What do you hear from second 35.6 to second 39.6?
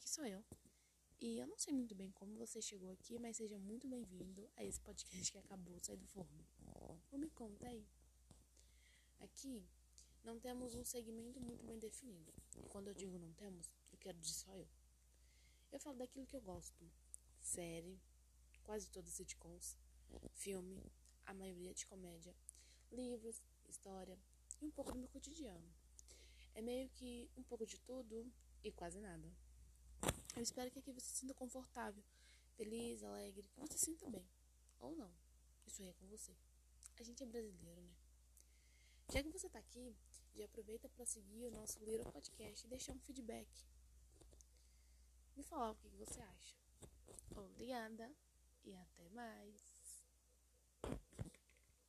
Isso é com você. A gente é brasileiro, né? Já que você tá